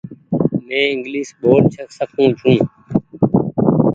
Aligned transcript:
مين 0.65 0.85
انگليش 0.93 1.29
ٻول 1.41 1.63
سڪون 1.97 2.29
ڇي۔ 2.39 2.55